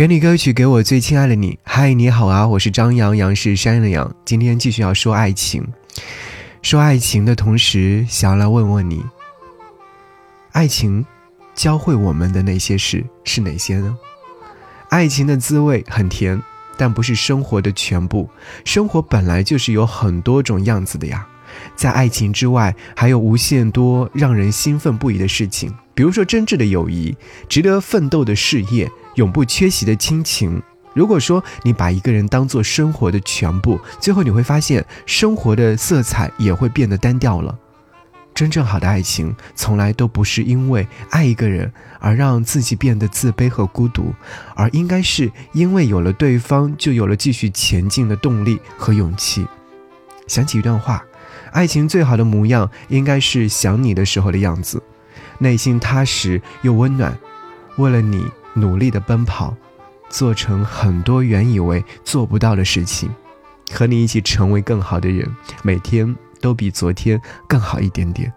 [0.00, 1.58] 给你歌曲，给我最亲爱的你。
[1.62, 4.10] 嗨，你好啊，我是张阳阳，是山的阳。
[4.24, 5.62] 今天继续要说爱情，
[6.62, 9.04] 说爱情的同时，想要来问问你，
[10.52, 11.04] 爱情
[11.54, 13.94] 教会我们的那些事是哪些呢？
[14.88, 16.42] 爱情的滋味很甜，
[16.78, 18.26] 但不是生活的全部。
[18.64, 21.26] 生活本来就是有很多种样子的呀。
[21.76, 27.14] 在爱情之外，还有无限多让人兴奋不已的事情，比如说真挚的友谊、
[27.50, 28.90] 值得奋斗的事业、
[29.20, 30.62] 永不缺席的亲情。
[30.94, 37.56] 如果说你把一个人当做生活的全部，最后你会发现生活的色彩也会变得单调了。
[38.32, 44.14] 真正好的爱情，从来都不是因为爱一个人而让自己变得自卑和孤独，
[44.54, 49.46] 而应该是因为有了对方，就有了继续前进的动力和勇气。
[50.26, 51.04] 想起一段话。
[51.52, 54.80] 爱情最好的模样，应该是想你的时候的样子，
[55.38, 57.18] 内心踏实又温暖，
[57.76, 59.54] 为了你努力的奔跑，
[60.08, 63.10] 做成很多原以为做不到的事情，
[63.72, 65.28] 和你一起成为更好的人，
[65.62, 68.32] 每天都比昨天更好一点点。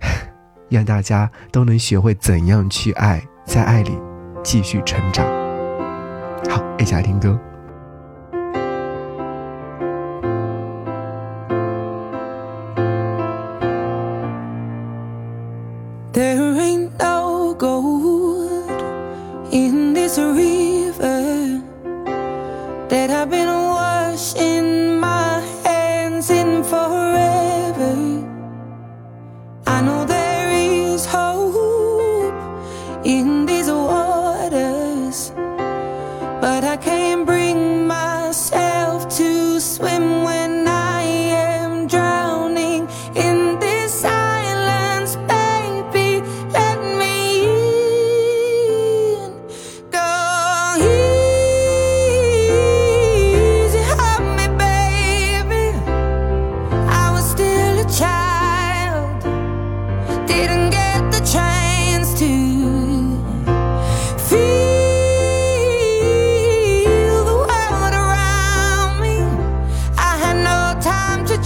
[0.70, 3.92] 愿大家都能学会怎样去爱，在爱里
[4.42, 5.26] 继续成长。
[6.48, 7.38] 好，一起来听歌。
[22.98, 27.94] that I've been washing my hands in forever.
[29.74, 32.34] I know there is hope
[33.04, 33.37] in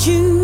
[0.07, 0.42] you